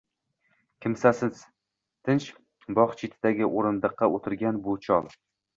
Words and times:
Kimsasiz, 0.85 1.43
tinch 2.09 2.25
bogʻ 2.79 2.97
chetidagi 3.03 3.51
oʻrindiqqa 3.59 4.11
oʻtirgan 4.17 4.63
bu 4.67 4.79
chol 4.89 5.17